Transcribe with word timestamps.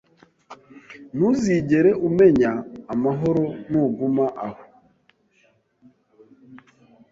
Ntuzigere 1.15 1.91
umenya 2.07 2.51
amahoro 2.93 3.43
nuguma 3.69 4.25
aho 4.47 4.63